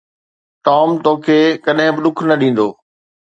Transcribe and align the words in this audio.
Tom 0.67 0.89
توکي 1.03 1.39
ڪڏهن 1.65 1.89
به 1.95 1.99
ڏک 2.03 2.17
نه 2.29 2.35
ڏيندو 2.41 2.67